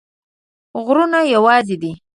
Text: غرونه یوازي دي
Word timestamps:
غرونه 0.85 1.19
یوازي 1.33 1.75
دي 1.81 1.91